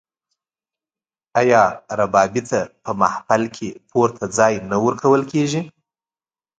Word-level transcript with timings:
آیا 1.39 1.63
ربابي 1.99 2.41
ته 2.49 2.59
په 2.83 2.91
محفل 3.01 3.43
کې 3.55 3.67
پورته 3.91 4.25
ځای 4.37 4.53
نه 4.69 4.77
ورکول 4.85 5.21
کیږي؟ 5.31 5.61